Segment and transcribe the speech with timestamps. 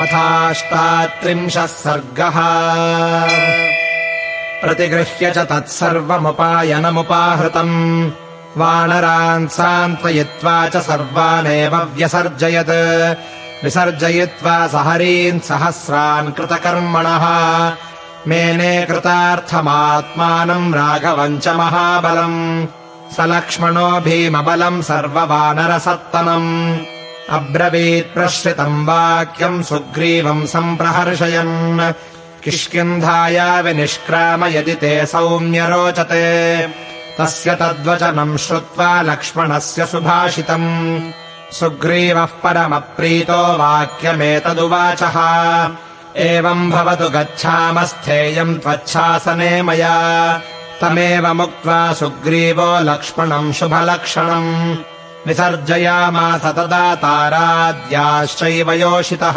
[0.00, 2.36] अथाष्टात्रिंशः सर्गः।
[4.60, 8.10] प्रतिगृह्य च तत्सर्वमुपायनमुपाहृतम्।
[8.56, 13.18] वानरान् सान्त्वयित्वा च सर्वानेव व्यसर्जयत्।
[13.64, 17.72] विसर्जयित्वा सहरीन् सहस्रान् कृतकर्मणः।
[18.28, 22.66] मेने कृतार्थमात्मानम् राघवम् च महाबलम्।
[23.12, 31.92] स लक्ष्मणो भीमबलम् सर्ववानरसत्तमम् अब्रवीत् प्रश्रितम् वाक्यम् सुग्रीवम् सम्प्रहर्षयन्।
[32.44, 36.66] किष्किन्धाया विनिष्क्राम यदि ते सौम्य रोचते
[37.18, 41.10] तस्य तद्वचनम् श्रुत्वा लक्ष्मणस्य सुभाषितम्।
[41.52, 45.16] सुग्रीवः परमप्रीतो वाक्यमेतदुवाचः।
[46.16, 50.38] एवम् भवतु गच्छामस्थेयम् त्वच्छासने मया।
[50.80, 54.76] तमेवमुक्त्वा सुग्रीवो लक्ष्मणम् शुभलक्षणम्
[55.26, 59.36] विसर्जयामास तदा ताराद्याश्चैव योषितः।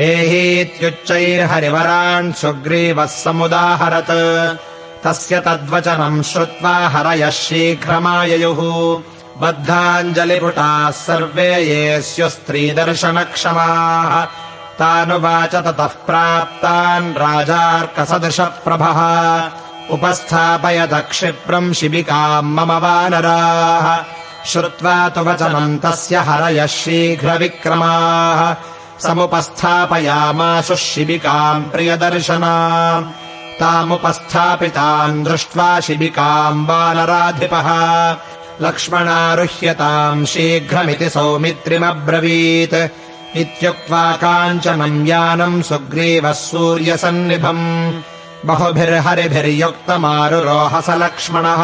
[0.00, 4.58] एहीत्युच्चैर्हरिवरान् सुग्रीवः समुदाहरत्।
[5.04, 9.02] तस्य तद्वचनम् श्रुत्वा हरयः शीघ्रमाययुः।
[9.40, 14.26] बद्धाञ्जलिपुटाः सर्वे ये स्युः स्त्रीदर्शनक्षमाः।
[14.78, 18.98] तानुवाच ततः प्राप्तान् राजार्कसदृशप्रभः।
[19.90, 28.40] उपस्थापयत क्षिप्रम् शिबिकाम् मम वानराः श्रुत्वा तु वचनम् तस्य हरयः शीघ्रविक्रमाः
[29.06, 32.54] समुपस्थापयामासु शिबिकाम् प्रियदर्शना
[33.60, 37.68] तामुपस्थापिताम् दृष्ट्वा शिबिकाम् वानराधिपः
[38.64, 42.76] लक्ष्मणारुह्यताम् शीघ्रमिति सौमित्रिमब्रवीत्
[43.42, 47.66] इत्युक्त्वा काञ्चनम् यानम् सुग्रीवः सूर्यसन्निभम्
[48.46, 51.62] बहुभिर्हरिभिर्युक्तमारुरोहस लक्ष्मणः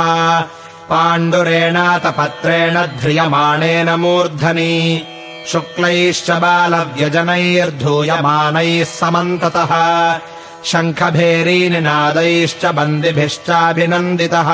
[0.91, 5.05] पाण्डुरेणातपत्रेण ध्रियमाणेन मूर्धनि।
[5.53, 10.19] शुक्लैश्च बालव्यजनैर्धूयमानैः समन्ततः।
[10.65, 14.51] शङ्खभेरीनिनादैश्च बन्दिभिश्चाभिनन्दितः।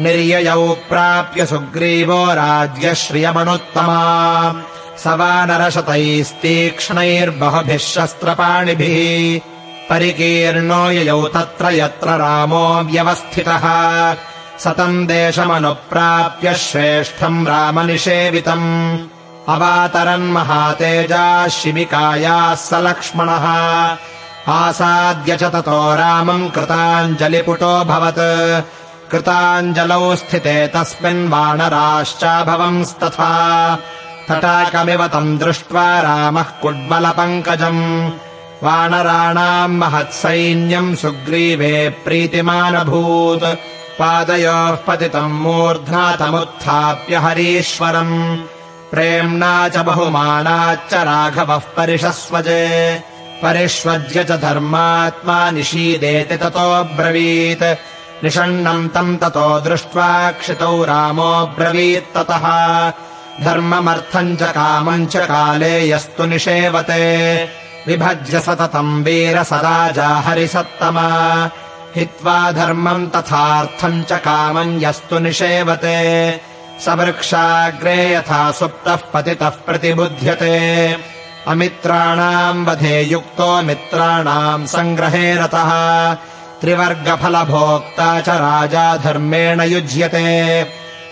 [0.00, 4.54] निर्ययौ प्राप्य सुग्रीवो राज्यश्रियमनुत्तमा।
[4.98, 9.40] स वानरशतैस्तीक्ष्णैर्बहुभिः शस्त्रपाणिभिः।
[9.90, 13.64] परिकीर्णो ययौ तत्र यत्र रामो व्यवस्थितः
[14.64, 18.98] सतम् देशमनुप्राप्य श्रेष्ठम् रामनिषेवितम्।
[19.48, 23.44] अवातरन्महातेजाः शिबिकायाः स लक्ष्मणः।
[24.48, 28.62] आसाद्य च ततो रामम् कृताञ्जलिपुटोऽभवत्
[29.10, 33.78] कृताञ्जलौ स्थिते तस्मिन् वानराश्चाभवंस्तथा।
[34.28, 38.10] तटाकमिव तम् दृष्ट्वा रामः कुड्मलपङ्कजम्।
[38.62, 48.36] वानराणाम् महत्सैन्यम् सुग्रीवे प्रीतिमानभूत् पादयोः पतितम् मूर्ध्ना तमुत्थाप्य हरीश्वरम्।
[48.90, 52.64] प्रेम्णा च बहुमानाच्च राघवः परिषस्वजे।
[53.42, 57.64] परिष्वज्य च धर्मात्मा निषीदेति ततोऽब्रवीत्
[58.24, 60.08] निषण्णम् तम् ततो दृष्ट्वा
[60.40, 62.46] क्षितौ रामोऽब्रवीत्ततः
[63.44, 67.04] धर्ममर्थम् च कामम् च काले यस्तु निषेवते।
[67.86, 71.08] विभज्य सततम् वीर सदा हरिसत्तमा
[71.96, 76.40] हित्वा धर्मम् तथार्थम् च कामम् यस्तु निषेवते।
[76.80, 80.96] स वृक्षाग्रे यथा सुप्तः पतितः प्रतिबुध्यते।
[81.48, 85.70] अमित्राणाम् वधे युक्तो मित्राणाम् सङ्ग्रहे रतः।
[86.60, 90.62] त्रिवर्गफलभोक्ता च राजा धर्मेण युज्यते।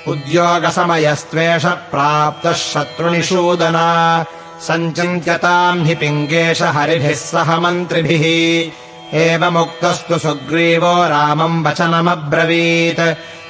[0.08, 4.24] उद्योगसमयस्त्वेष प्राप्तः शत्रुनिषूदना।
[4.60, 13.00] सञ्चिन्त्यताम् हि पिङ्गेश हरिभिः सह मन्त्रिभिः एवमुक्तस्तु सुग्रीवो रामम् वचनमब्रवीत्।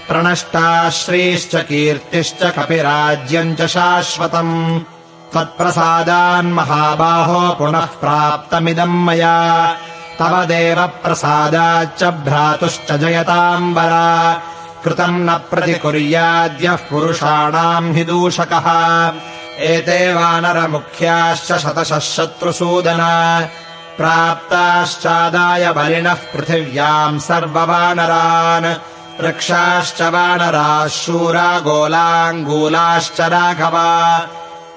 [0.09, 4.81] प्रणष्टा श्रीश्च कीर्तिश्च कपिराज्यम् च शाश्वतम्।
[5.33, 9.77] त्वत्प्रसादान्महाबाहो पुनः प्राप्तमिदम् मया।
[10.19, 14.43] तव देवप्रसादाच्च भ्रातुश्च जयताम्बरा।
[14.85, 19.13] कृतम् न प्रतिकुर्याद्यः पुरुषाणाम् हि दूषकः।
[19.59, 23.41] एते वानरमुख्याश्च शतशः शत्रुसूदना
[23.97, 28.75] प्राप्ताश्चादाय बलिनः पृथिव्याम् सर्ववानरान्।
[29.23, 34.29] वृक्षाश्च वानराः शूरा गोलाङ्गूलाश्च राघवा।